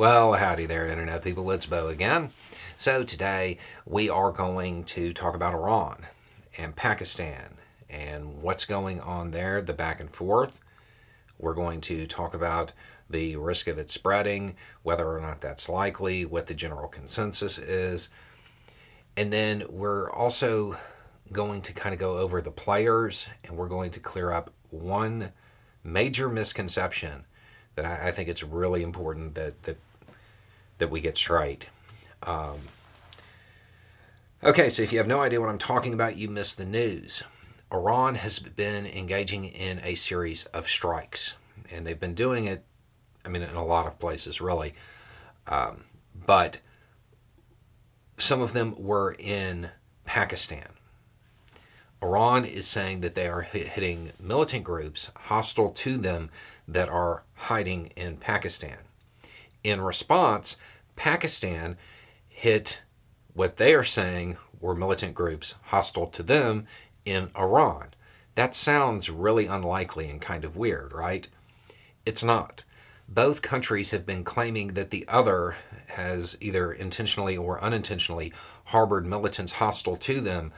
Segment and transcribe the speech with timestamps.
[0.00, 1.50] Well, howdy there, Internet people.
[1.50, 2.30] It's Beau again.
[2.78, 6.06] So, today we are going to talk about Iran
[6.56, 7.58] and Pakistan
[7.90, 10.58] and what's going on there, the back and forth.
[11.38, 12.72] We're going to talk about
[13.10, 18.08] the risk of it spreading, whether or not that's likely, what the general consensus is.
[19.18, 20.78] And then we're also
[21.30, 25.32] going to kind of go over the players and we're going to clear up one
[25.84, 27.26] major misconception
[27.74, 29.76] that I, I think it's really important that, that
[30.80, 31.68] that we get straight.
[32.24, 32.58] Um,
[34.42, 37.22] okay, so if you have no idea what I'm talking about, you missed the news.
[37.72, 41.34] Iran has been engaging in a series of strikes,
[41.70, 42.64] and they've been doing it,
[43.24, 44.74] I mean, in a lot of places, really.
[45.46, 46.58] Um, but
[48.18, 49.70] some of them were in
[50.04, 50.68] Pakistan.
[52.02, 56.30] Iran is saying that they are hitting militant groups hostile to them
[56.66, 58.78] that are hiding in Pakistan.
[59.62, 60.56] In response,
[61.00, 61.78] Pakistan
[62.28, 62.82] hit
[63.32, 66.66] what they are saying were militant groups hostile to them
[67.06, 67.94] in Iran.
[68.34, 71.26] That sounds really unlikely and kind of weird, right?
[72.04, 72.64] It's not.
[73.08, 75.56] Both countries have been claiming that the other
[75.86, 78.34] has either intentionally or unintentionally
[78.64, 80.52] harbored militants hostile to them,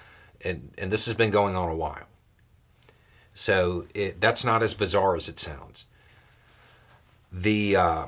[0.45, 2.09] and, and this has been going on a while.
[3.33, 5.85] So it, that's not as bizarre as it sounds.
[7.31, 8.07] The uh,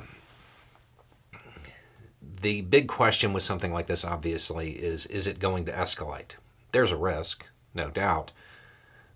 [2.45, 6.37] the big question with something like this, obviously, is is it going to escalate?
[6.73, 8.33] There's a risk, no doubt.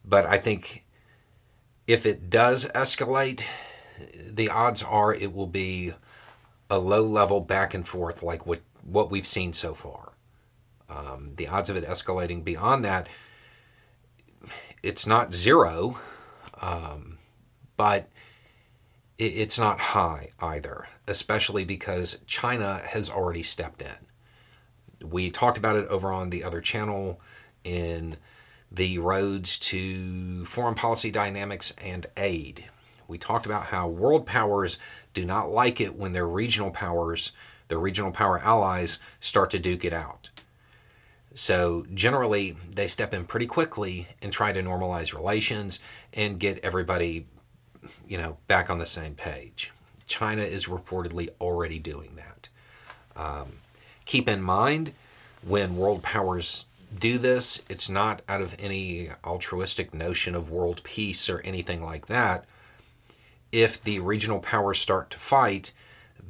[0.02, 0.84] But I think
[1.86, 3.42] if it does escalate,
[4.16, 5.92] the odds are it will be
[6.70, 10.12] a low level back and forth like what, what we've seen so far.
[10.88, 13.08] Um, the odds of it escalating beyond that,
[14.82, 15.98] it's not zero,
[16.62, 17.18] um,
[17.76, 18.08] but
[19.18, 25.08] it's not high either especially because China has already stepped in.
[25.08, 27.20] We talked about it over on the other channel
[27.64, 28.18] in
[28.70, 32.66] the roads to foreign policy dynamics and aid.
[33.06, 34.78] We talked about how world powers
[35.14, 37.32] do not like it when their regional powers,
[37.68, 40.28] their regional power allies, start to duke it out.
[41.32, 45.78] So generally, they step in pretty quickly and try to normalize relations
[46.12, 47.26] and get everybody,
[48.06, 49.72] you know, back on the same page.
[50.06, 52.48] China is reportedly already doing that.
[53.20, 53.52] Um,
[54.04, 54.92] keep in mind,
[55.42, 56.64] when world powers
[56.98, 62.06] do this, it's not out of any altruistic notion of world peace or anything like
[62.06, 62.44] that.
[63.52, 65.72] If the regional powers start to fight,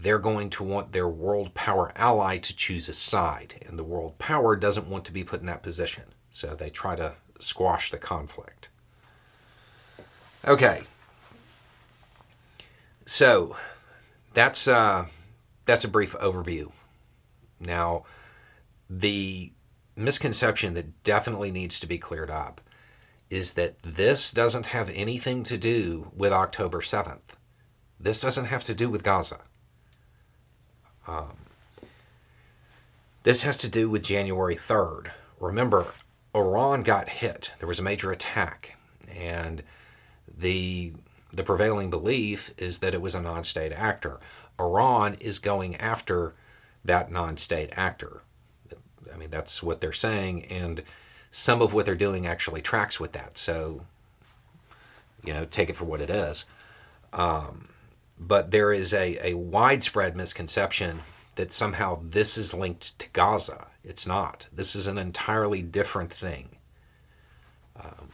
[0.00, 4.18] they're going to want their world power ally to choose a side, and the world
[4.18, 6.04] power doesn't want to be put in that position.
[6.30, 8.68] So they try to squash the conflict.
[10.46, 10.82] Okay,
[13.08, 13.56] so
[14.34, 15.06] that's uh,
[15.64, 16.70] that's a brief overview.
[17.58, 18.04] Now,
[18.88, 19.50] the
[19.96, 22.60] misconception that definitely needs to be cleared up
[23.30, 27.34] is that this doesn't have anything to do with October 7th.
[27.98, 29.40] This doesn't have to do with Gaza.
[31.06, 31.36] Um,
[33.22, 35.12] this has to do with January 3rd.
[35.40, 35.86] Remember,
[36.34, 37.52] Iran got hit.
[37.58, 38.76] There was a major attack,
[39.10, 39.62] and
[40.26, 40.92] the
[41.32, 44.18] the prevailing belief is that it was a non state actor.
[44.58, 46.34] Iran is going after
[46.84, 48.22] that non state actor.
[49.12, 50.82] I mean, that's what they're saying, and
[51.30, 53.36] some of what they're doing actually tracks with that.
[53.36, 53.82] So,
[55.24, 56.44] you know, take it for what it is.
[57.12, 57.68] Um,
[58.18, 61.00] but there is a, a widespread misconception
[61.36, 63.68] that somehow this is linked to Gaza.
[63.84, 64.48] It's not.
[64.52, 66.56] This is an entirely different thing.
[67.76, 68.10] Um,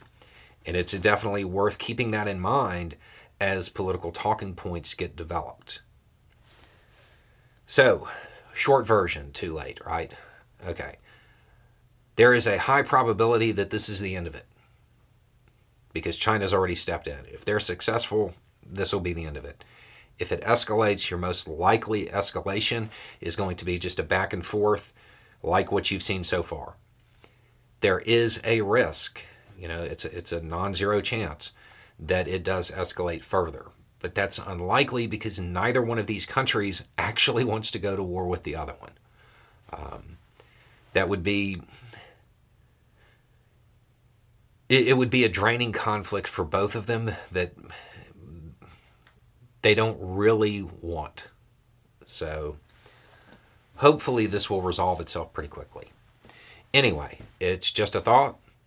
[0.65, 2.95] and it's definitely worth keeping that in mind
[3.39, 5.81] as political talking points get developed.
[7.65, 8.07] So,
[8.53, 10.13] short version, too late, right?
[10.65, 10.97] Okay.
[12.15, 14.45] There is a high probability that this is the end of it
[15.93, 17.25] because China's already stepped in.
[17.31, 18.33] If they're successful,
[18.65, 19.63] this will be the end of it.
[20.17, 22.89] If it escalates, your most likely escalation
[23.19, 24.93] is going to be just a back and forth
[25.43, 26.75] like what you've seen so far.
[27.81, 29.21] There is a risk
[29.57, 31.51] you know, it's a, it's a non-zero chance
[31.99, 33.65] that it does escalate further.
[33.99, 38.27] But that's unlikely because neither one of these countries actually wants to go to war
[38.27, 38.91] with the other one.
[39.73, 40.17] Um,
[40.93, 41.61] that would be
[44.69, 47.53] it, it would be a draining conflict for both of them that
[49.61, 51.25] they don't really want.
[52.05, 52.57] So
[53.77, 55.87] hopefully this will resolve itself pretty quickly.
[56.73, 58.37] Anyway, it's just a thought.